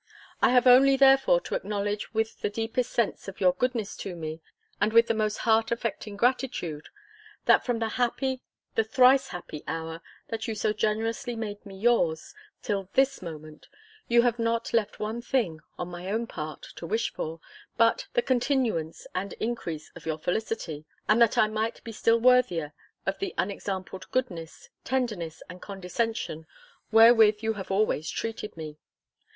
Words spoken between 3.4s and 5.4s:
goodness to me, and with the most